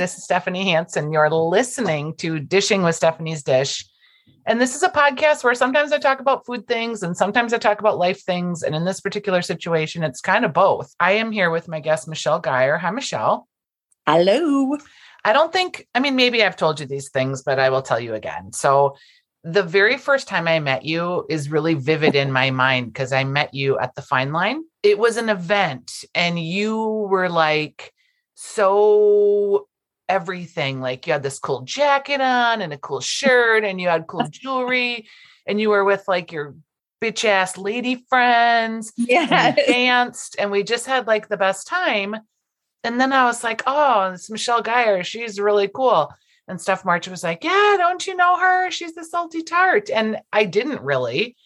[0.00, 1.12] Hi, this is Stephanie Hansen.
[1.12, 3.86] You're listening to Dishing with Stephanie's Dish.
[4.46, 7.58] And this is a podcast where sometimes I talk about food things and sometimes I
[7.58, 8.62] talk about life things.
[8.62, 10.94] And in this particular situation, it's kind of both.
[11.00, 12.78] I am here with my guest, Michelle Gayer.
[12.78, 13.46] Hi, Michelle.
[14.06, 14.78] Hello.
[15.22, 18.00] I don't think, I mean, maybe I've told you these things, but I will tell
[18.00, 18.54] you again.
[18.54, 18.96] So,
[19.44, 23.24] the very first time I met you is really vivid in my mind because I
[23.24, 24.64] met you at the Fine Line.
[24.82, 26.78] It was an event, and you
[27.10, 27.92] were like,
[28.34, 29.66] so
[30.10, 30.80] everything.
[30.80, 34.26] Like you had this cool jacket on and a cool shirt, and you had cool
[34.30, 35.08] jewelry,
[35.46, 36.54] and you were with like your
[37.02, 38.92] bitch ass lady friends.
[38.96, 39.54] Yeah.
[39.54, 42.16] danced, and we just had like the best time.
[42.82, 45.04] And then I was like, oh, it's Michelle Gayer.
[45.04, 46.12] She's really cool.
[46.48, 48.70] And Steph March was like, yeah, don't you know her?
[48.70, 49.90] She's the salty tart.
[49.90, 51.36] And I didn't really.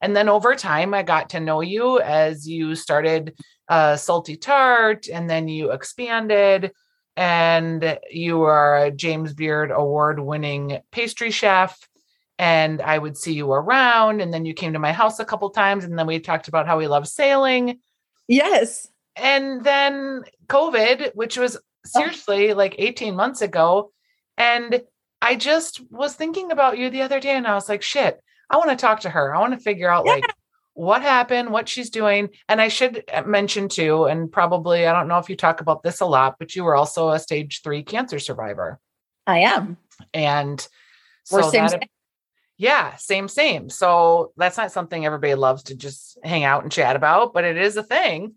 [0.00, 3.34] And then over time, I got to know you as you started
[3.68, 6.72] uh, Salty Tart, and then you expanded,
[7.16, 11.78] and you are a James Beard award winning pastry chef.
[12.36, 15.50] And I would see you around, and then you came to my house a couple
[15.50, 17.78] times, and then we talked about how we love sailing.
[18.26, 18.88] Yes.
[19.14, 21.60] And then COVID, which was oh.
[21.84, 22.56] seriously oh.
[22.56, 23.92] like 18 months ago.
[24.36, 24.82] And
[25.22, 28.20] I just was thinking about you the other day, and I was like, shit,
[28.50, 29.34] I want to talk to her.
[29.34, 30.14] I want to figure out yeah.
[30.14, 30.34] like
[30.74, 32.28] what happened, what she's doing.
[32.48, 35.82] And I should uh, mention too, and probably I don't know if you talk about
[35.82, 38.78] this a lot, but you were also a stage three cancer survivor.
[39.26, 39.78] I am.
[40.12, 40.66] And
[41.24, 41.88] so same, that,
[42.58, 43.70] yeah, same, same.
[43.70, 47.56] So that's not something everybody loves to just hang out and chat about, but it
[47.56, 48.34] is a thing.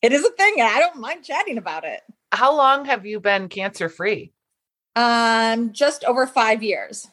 [0.00, 0.54] It is a thing.
[0.58, 2.00] And I don't mind chatting about it.
[2.32, 4.32] How long have you been cancer free?
[4.96, 7.08] Um, just over five years.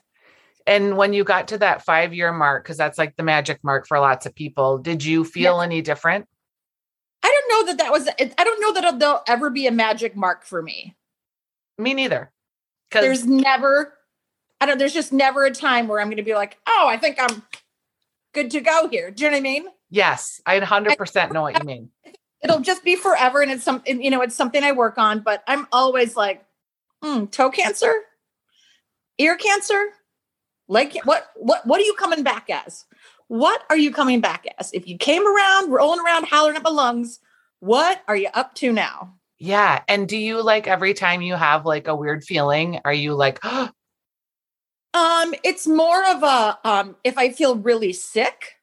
[0.68, 3.88] And when you got to that five year mark, because that's like the magic mark
[3.88, 5.64] for lots of people, did you feel yeah.
[5.64, 6.28] any different?
[7.24, 10.16] I don't know that that was, I don't know that there'll ever be a magic
[10.16, 10.96] mark for me.
[11.78, 12.32] Me neither.
[12.90, 13.94] Because there's never,
[14.60, 16.98] I don't, there's just never a time where I'm going to be like, oh, I
[16.98, 17.44] think I'm
[18.34, 19.10] good to go here.
[19.10, 19.66] Do you know what I mean?
[19.90, 20.42] Yes.
[20.46, 21.92] I 100% know what you mean.
[22.44, 23.42] It'll just be forever.
[23.42, 26.46] And it's something, you know, it's something I work on, but I'm always like,
[27.02, 27.94] hmm, toe cancer,
[29.18, 29.94] ear cancer,
[30.68, 32.86] like what what what are you coming back as?
[33.28, 34.72] What are you coming back as?
[34.74, 37.20] If you came around rolling around hollering at my lungs,
[37.60, 39.16] what are you up to now?
[39.40, 39.82] Yeah.
[39.88, 43.40] And do you like every time you have like a weird feeling, are you like,
[43.44, 43.70] oh?
[44.94, 48.56] um, it's more of a um, if I feel really sick,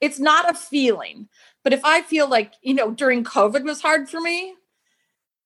[0.00, 1.28] it's not a feeling.
[1.64, 4.54] But if I feel like, you know, during COVID was hard for me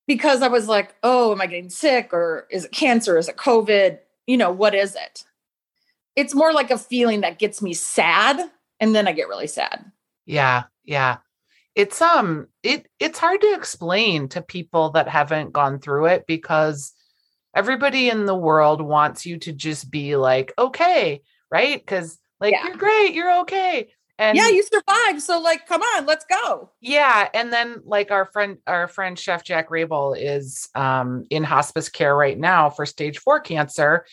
[0.06, 3.16] because I was like, oh, am I getting sick or is it cancer?
[3.16, 3.98] Is it COVID?
[4.26, 5.24] You know, what is it?
[6.16, 8.40] It's more like a feeling that gets me sad
[8.80, 9.84] and then I get really sad.
[10.26, 11.18] Yeah, yeah.
[11.74, 16.92] It's um it it's hard to explain to people that haven't gone through it because
[17.54, 21.86] everybody in the world wants you to just be like okay, right?
[21.86, 22.66] Cuz like yeah.
[22.66, 23.92] you're great, you're okay.
[24.18, 25.22] And yeah, you survived.
[25.22, 26.70] So like, come on, let's go.
[26.82, 27.30] Yeah.
[27.32, 32.14] And then like our friend, our friend Chef Jack Riebel is um, in hospice care
[32.14, 34.04] right now for stage four cancer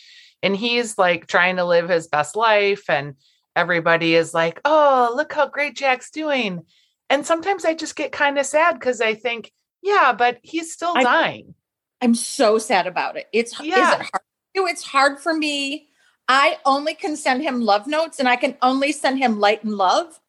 [0.43, 3.15] and he's like trying to live his best life and
[3.55, 6.63] everybody is like oh look how great jack's doing.
[7.09, 10.93] And sometimes i just get kind of sad because i think yeah but he's still
[10.95, 11.55] I, dying.
[12.01, 13.27] I'm so sad about it.
[13.33, 13.95] It's yeah.
[13.95, 14.21] is it hard
[14.69, 15.87] it's hard for me.
[16.27, 19.73] I only can send him love notes and i can only send him light and
[19.73, 20.19] love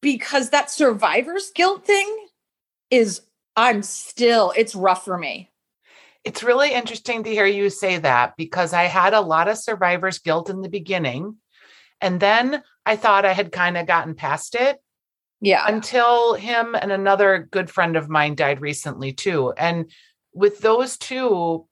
[0.00, 2.28] because that survivor's guilt thing
[2.90, 3.22] is
[3.56, 5.50] i'm still it's rough for me
[6.24, 10.18] it's really interesting to hear you say that because I had a lot of survivor's
[10.18, 11.36] guilt in the beginning.
[12.00, 14.78] And then I thought I had kind of gotten past it.
[15.40, 15.64] Yeah.
[15.66, 19.52] Until him and another good friend of mine died recently, too.
[19.56, 19.90] And
[20.32, 21.66] with those two,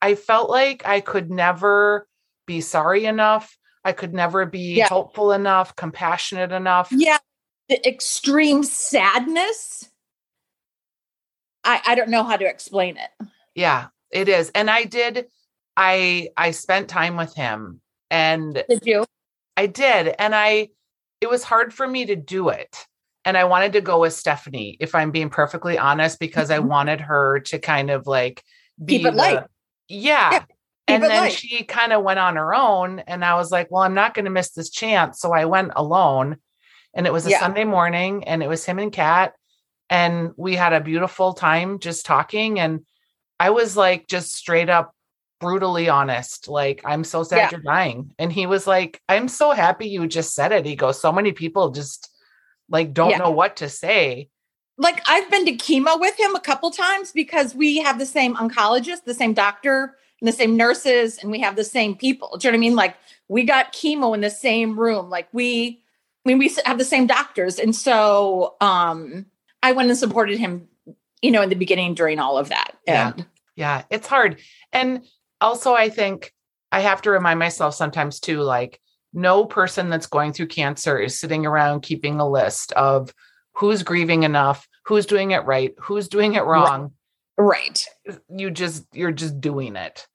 [0.00, 2.06] I felt like I could never
[2.46, 3.56] be sorry enough.
[3.84, 4.88] I could never be yeah.
[4.88, 6.88] helpful enough, compassionate enough.
[6.92, 7.18] Yeah.
[7.68, 9.88] The extreme sadness.
[11.64, 13.28] I, I don't know how to explain it.
[13.58, 14.50] Yeah it is.
[14.54, 15.26] And I did,
[15.76, 19.04] I I spent time with him and did you?
[19.56, 20.14] I did.
[20.18, 20.68] And I
[21.20, 22.86] it was hard for me to do it.
[23.24, 26.64] And I wanted to go with Stephanie, if I'm being perfectly honest, because mm-hmm.
[26.64, 28.42] I wanted her to kind of like
[28.82, 29.44] be keep it the, light.
[29.88, 30.30] Yeah.
[30.32, 30.44] yeah
[30.86, 31.32] and then light.
[31.32, 33.00] she kind of went on her own.
[33.00, 35.20] And I was like, well, I'm not going to miss this chance.
[35.20, 36.36] So I went alone.
[36.94, 37.40] And it was a yeah.
[37.40, 39.34] Sunday morning and it was him and Kat.
[39.90, 42.58] And we had a beautiful time just talking.
[42.58, 42.80] And
[43.40, 44.94] I was like just straight up
[45.40, 46.48] brutally honest.
[46.48, 47.48] Like, I'm so sad yeah.
[47.52, 48.12] you're dying.
[48.18, 50.66] And he was like, I'm so happy you just said it.
[50.66, 52.10] He goes, so many people just
[52.68, 53.18] like don't yeah.
[53.18, 54.28] know what to say.
[54.78, 58.36] like I've been to chemo with him a couple times because we have the same
[58.36, 62.36] oncologist, the same doctor, and the same nurses, and we have the same people.
[62.36, 62.76] Do you know what I mean?
[62.76, 62.96] Like
[63.28, 65.10] we got chemo in the same room.
[65.10, 65.82] Like we,
[66.24, 69.26] I mean, we have the same doctors, and so um,
[69.62, 70.68] I went and supported him.
[71.22, 72.72] You know, in the beginning during all of that.
[72.86, 73.12] Yeah.
[73.12, 73.26] And
[73.56, 74.40] Yeah, it's hard.
[74.72, 75.04] And
[75.40, 76.32] also, I think
[76.70, 78.80] I have to remind myself sometimes too like,
[79.14, 83.12] no person that's going through cancer is sitting around keeping a list of
[83.54, 86.92] who's grieving enough, who's doing it right, who's doing it wrong.
[87.38, 87.86] right.
[88.28, 90.06] You just, you're just doing it.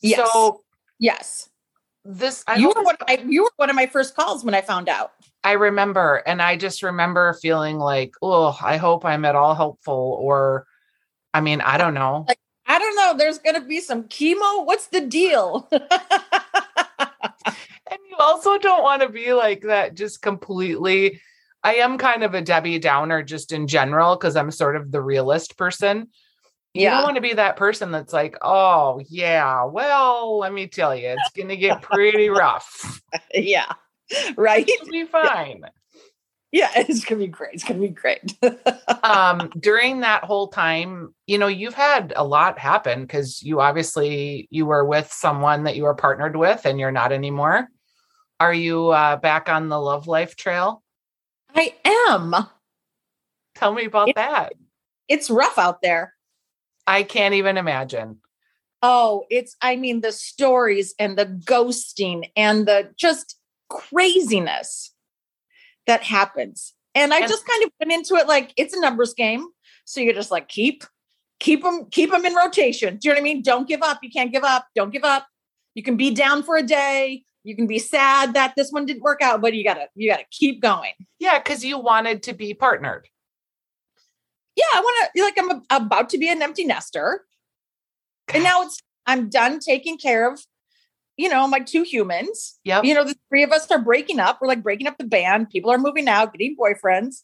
[0.00, 0.32] Yes.
[0.32, 0.62] So,
[0.98, 1.50] Yes.
[2.04, 4.54] this, I, you were one of my you were one of my first calls when
[4.54, 5.12] I found out.
[5.44, 10.16] I remember, and I just remember feeling like, oh, I hope I'm at all helpful.
[10.20, 10.66] Or,
[11.32, 12.24] I mean, I don't know.
[12.28, 12.38] Like-
[12.70, 13.16] I don't know.
[13.16, 14.66] There's going to be some chemo.
[14.66, 15.70] What's the deal?
[17.90, 21.22] And you also don't want to be like that, just completely.
[21.64, 25.00] I am kind of a Debbie Downer just in general because I'm sort of the
[25.00, 26.08] realist person.
[26.74, 26.90] You Yeah.
[26.96, 31.08] don't want to be that person that's like, oh, yeah, well, let me tell you,
[31.08, 33.00] it's going to get pretty rough.
[33.34, 33.72] yeah.
[34.36, 34.68] Right.
[34.68, 35.64] It'll be fine.
[36.50, 36.70] Yeah.
[36.76, 37.54] It's going to be great.
[37.54, 38.36] It's to be great.
[39.02, 44.48] um, during that whole time, you know, you've had a lot happen because you obviously
[44.50, 47.68] you were with someone that you were partnered with and you're not anymore.
[48.40, 50.82] Are you uh, back on the love life trail?
[51.54, 51.74] I
[52.08, 52.34] am.
[53.54, 54.54] Tell me about It- that.
[55.08, 56.14] It's rough out there.
[56.86, 58.20] I can't even imagine.
[58.82, 63.37] Oh, it's, I mean, the stories and the ghosting and the just
[63.68, 64.92] craziness
[65.86, 66.74] that happens.
[66.94, 69.46] And I And- just kind of went into it like it's a numbers game.
[69.84, 70.84] So you're just like, keep,
[71.40, 72.96] keep them, keep them in rotation.
[72.96, 73.42] Do you know what I mean?
[73.42, 73.98] Don't give up.
[74.02, 74.66] You can't give up.
[74.74, 75.26] Don't give up.
[75.74, 77.24] You can be down for a day.
[77.44, 80.26] You can be sad that this one didn't work out, but you gotta, you gotta
[80.30, 80.92] keep going.
[81.18, 83.08] Yeah, because you wanted to be partnered.
[84.56, 87.24] Yeah, I want to, like, I'm a- about to be an empty nester.
[88.34, 90.40] And now it's, I'm done taking care of,
[91.18, 92.58] you know, my two humans.
[92.64, 92.80] Yeah.
[92.82, 95.50] you know the three of us are breaking up we're like breaking up the band
[95.50, 97.22] people are moving out getting boyfriends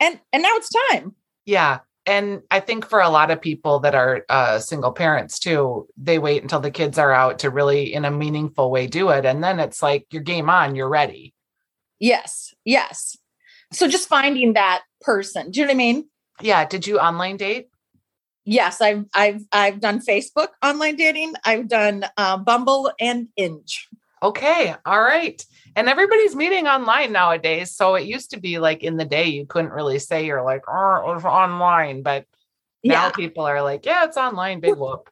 [0.00, 1.14] and and now it's time
[1.46, 1.78] Yeah.
[2.08, 6.20] And I think for a lot of people that are uh, single parents too, they
[6.20, 9.24] wait until the kids are out to really, in a meaningful way, do it.
[9.26, 11.34] And then it's like you're game on, you're ready.
[11.98, 13.16] yes yes
[13.72, 16.08] so just finding that person do you know what i mean
[16.42, 16.64] Yeah.
[16.66, 17.66] Did you online date?
[18.46, 23.88] Yes i've i've i've done facebook online dating i've done uh, bumble and Hinge
[24.22, 24.74] Okay.
[24.86, 25.44] All right.
[25.76, 27.76] And everybody's meeting online nowadays.
[27.76, 30.62] So it used to be like in the day, you couldn't really say you're like,
[30.66, 32.02] oh, online.
[32.02, 32.24] But
[32.82, 34.60] now yeah people are like, yeah, it's online.
[34.60, 35.10] Big whoop.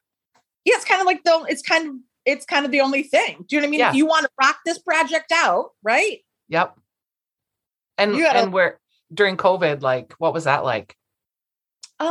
[0.65, 1.95] yeah it's kind of like the it's kind of
[2.25, 3.89] it's kind of the only thing do you know what i mean Yeah.
[3.91, 6.75] if you want to rock this project out right Yep.
[7.99, 8.79] And gotta- and where
[9.13, 10.95] during COVID, like, what was that like?
[11.99, 12.07] Um,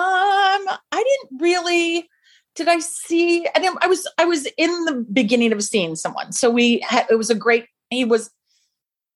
[0.93, 2.09] I didn't really.
[2.55, 3.47] Did I see?
[3.55, 7.06] I didn't, I was I was in the beginning of seeing someone, so we had.
[7.11, 7.67] It was a great.
[7.91, 8.31] He was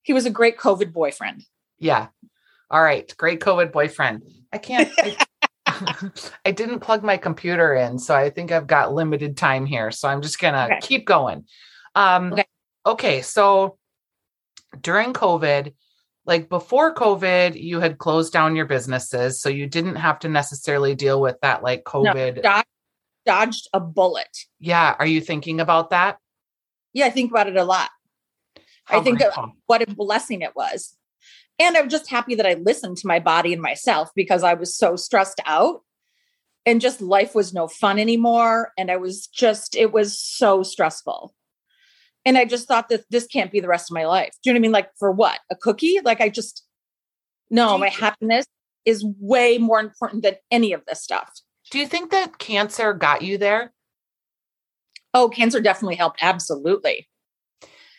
[0.02, 1.44] he was a great COVID boyfriend.
[1.78, 2.08] Yeah.
[2.70, 3.12] All right.
[3.16, 4.22] Great COVID boyfriend.
[4.52, 4.90] I can't.
[4.98, 5.16] I,
[6.44, 9.90] I didn't plug my computer in, so I think I've got limited time here.
[9.90, 10.78] So I'm just gonna Okay.
[10.80, 11.44] keep going.
[11.94, 12.44] Um, Okay.
[12.86, 13.22] okay.
[13.22, 13.78] So
[14.80, 15.74] during COVID,
[16.28, 20.94] like before COVID, you had closed down your businesses, so you didn't have to necessarily
[20.94, 22.42] deal with that like COVID.
[22.42, 22.66] Dodged,
[23.24, 24.28] dodged a bullet.
[24.60, 24.94] yeah.
[24.98, 26.18] Are you thinking about that?
[26.92, 27.88] Yeah, I think about it a lot.
[28.90, 29.22] I think
[29.66, 30.94] What a blessing it was,
[31.58, 34.76] and I'm just happy that I listened to my body and myself because I was
[34.76, 35.82] so stressed out,
[36.66, 41.34] and just life was no fun anymore, and I was just it was so stressful.
[42.28, 44.34] And I just thought that this can't be the rest of my life.
[44.42, 44.72] Do you know what I mean?
[44.72, 45.40] Like for what?
[45.50, 45.98] A cookie?
[46.04, 46.62] Like I just
[47.48, 48.44] no, my happiness
[48.84, 51.30] is way more important than any of this stuff.
[51.70, 53.72] Do you think that cancer got you there?
[55.14, 56.18] Oh, cancer definitely helped.
[56.20, 57.08] Absolutely.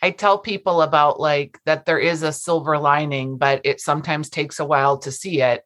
[0.03, 4.59] I tell people about like that there is a silver lining, but it sometimes takes
[4.59, 5.63] a while to see it.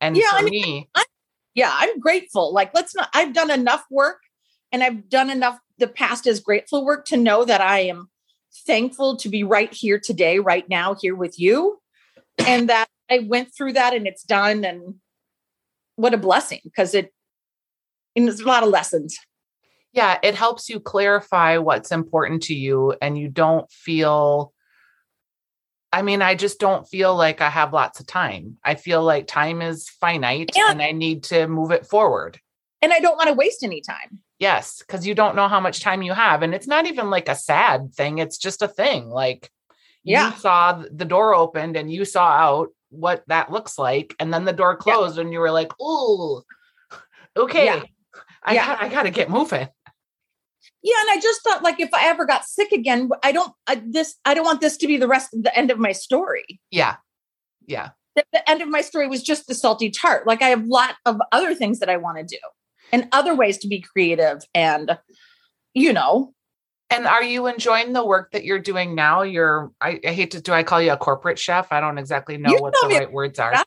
[0.00, 0.88] And Yeah, for I me,
[1.54, 2.54] Yeah, I'm grateful.
[2.54, 4.20] Like, let's not, I've done enough work
[4.72, 5.58] and I've done enough.
[5.80, 8.08] The past is grateful work to know that I am
[8.66, 11.80] thankful to be right here today, right now, here with you.
[12.46, 14.64] And that I went through that and it's done.
[14.64, 14.94] And
[15.96, 17.12] what a blessing because it,
[18.14, 19.18] and there's a lot of lessons.
[19.92, 24.52] yeah, it helps you clarify what's important to you and you don't feel
[25.92, 28.58] I mean, I just don't feel like I have lots of time.
[28.64, 30.70] I feel like time is finite Yeah.
[30.70, 32.38] and I need to move it forward.
[32.80, 34.20] And I don't want to waste any time.
[34.40, 36.42] Yes, because you don't know how much time you have.
[36.42, 39.10] And it's not even like a sad thing, it's just a thing.
[39.10, 39.50] Like
[40.02, 40.30] Yeah.
[40.30, 44.16] you saw the door opened and you saw out what that looks like.
[44.18, 46.42] And then the door closed and you were like, ooh,
[47.36, 47.66] okay.
[47.66, 47.82] Yeah.
[48.42, 48.66] I Yeah.
[48.66, 49.68] got I gotta get moving.
[50.82, 53.82] Yeah, and I just thought like if I ever got sick again, I don't I,
[53.86, 56.60] this I don't want this to be the rest of the end of my story.
[56.70, 56.96] Yeah.
[57.66, 57.90] Yeah.
[58.16, 60.26] The, the end of my story was just the salty tart.
[60.26, 62.38] Like I have a lot of other things that I want to do
[62.92, 64.98] and other ways to be creative and
[65.74, 66.34] you know,
[66.90, 69.22] And are you enjoying the work that you're doing now?
[69.22, 71.70] You're I, I hate to do I call you a corporate chef?
[71.70, 73.54] I don't exactly know You what call the right words are.
[73.54, 73.66] chef.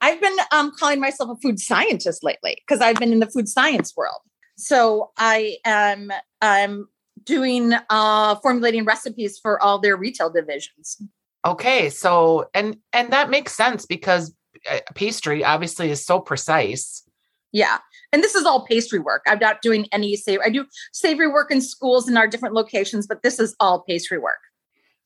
[0.00, 3.48] I've been um, calling myself a food scientist lately because I've been in the food
[3.48, 4.20] science world.
[4.56, 6.10] So I am
[6.40, 6.88] I'm
[7.24, 11.00] doing uh, formulating recipes for all their retail divisions.
[11.46, 14.34] Okay, so and and that makes sense because
[14.70, 17.04] uh, pastry obviously is so precise.
[17.52, 17.78] Yeah.
[18.12, 19.22] And this is all pastry work.
[19.26, 20.46] I'm not doing any savory.
[20.46, 24.18] I do savory work in schools in our different locations, but this is all pastry
[24.18, 24.38] work.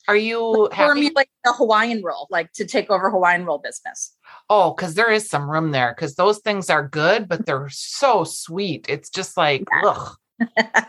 [0.09, 1.11] Are you happy?
[1.15, 4.17] like the Hawaiian roll, like to take over Hawaiian roll business.
[4.51, 8.25] Oh, because there is some room there because those things are good, but they're so
[8.25, 8.87] sweet.
[8.89, 9.89] It's just like, Yeah.
[9.91, 10.17] ugh.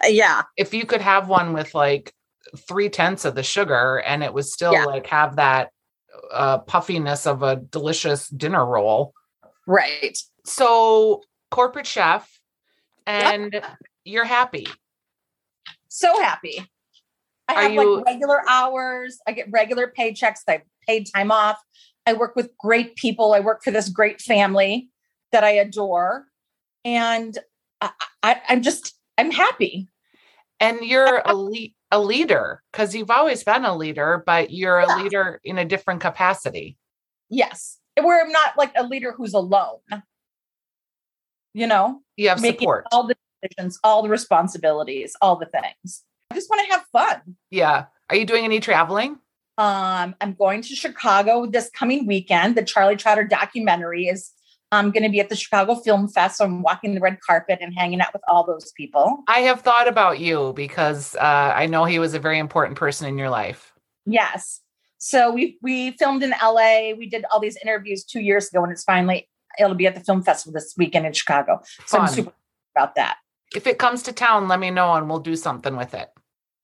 [0.05, 0.41] yeah.
[0.57, 2.11] If you could have one with like
[2.57, 4.85] three tenths of the sugar and it would still Yeah.
[4.85, 5.69] like have that
[6.31, 9.13] uh, puffiness of a delicious dinner roll.
[9.67, 10.17] Right.
[10.43, 11.21] So,
[11.53, 12.39] corporate chef,
[13.05, 13.61] and
[14.03, 14.67] you're happy.
[15.87, 16.65] So happy.
[17.47, 19.19] I Are have you- like regular hours.
[19.27, 20.39] I get regular paychecks.
[20.47, 21.57] I paid time off.
[22.05, 23.33] I work with great people.
[23.33, 24.89] I work for this great family
[25.31, 26.25] that I adore.
[26.83, 27.37] And
[27.79, 27.91] I,
[28.23, 29.87] I, I'm just, I'm happy.
[30.59, 34.87] And you're a le- a leader because you've always been a leader, but you're a
[34.87, 35.03] Yeah.
[35.03, 36.77] leader in a different capacity.
[37.29, 37.77] Yes.
[38.01, 39.79] Where I'm not like a leader who's alone.
[41.53, 42.85] You know, You have support.
[42.91, 46.03] all the decisions, all the responsibilities, all the things.
[46.31, 47.35] I just want to have fun.
[47.51, 47.85] yeah.
[48.09, 49.17] Are you doing any traveling?
[49.57, 52.55] Um, I'm going to Chicago this coming weekend.
[52.55, 54.31] The Charlie Trotter documentary is
[54.71, 56.37] um, going to be at the Chicago Film Fest.
[56.37, 59.19] So I'm walking the red carpet and hanging out with all those people.
[59.27, 61.19] I have thought about you because uh,
[61.55, 63.73] I know he was a very important person in your life.
[64.05, 64.59] Yes.
[64.97, 66.91] So we we filmed in LA.
[66.97, 69.29] We did all these interviews two years ago, and it's finally
[69.59, 71.61] it'll be at the film festival this weekend in Chicago.
[71.85, 72.13] So I'm Fun.
[72.15, 72.33] super
[72.75, 73.17] about that.
[73.55, 76.09] If it comes to town, let me know and we'll do something with it.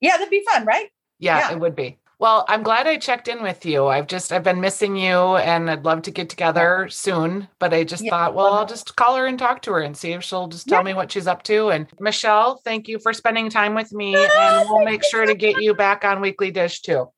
[0.01, 0.89] Yeah, that'd be fun, right?
[1.19, 1.51] Yeah, Yeah.
[1.51, 1.99] it would be.
[2.17, 3.87] Well, I'm glad I checked in with you.
[3.87, 7.85] I've just I've been missing you and I'd love to get together soon, but I
[7.85, 10.23] just Yeah, thought, well, I'll just call her and talk to her and see if
[10.23, 10.83] she'll just tell Yeah.
[10.83, 11.69] me what she's up to.
[11.69, 15.61] And Michelle, thank you for spending time with me and we'll make sure to get
[15.61, 17.09] you back on Weekly Dish too.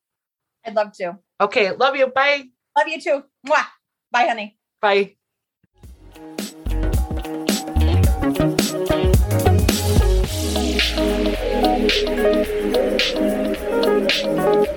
[0.66, 1.18] I'd love to.
[1.40, 2.08] Okay, love you.
[2.08, 2.50] Bye.
[2.78, 3.24] Love you too.
[3.48, 3.66] Mwah.
[4.12, 4.58] Bye, honey.
[4.82, 5.16] Bye.
[11.62, 11.92] Thank
[14.66, 14.71] you.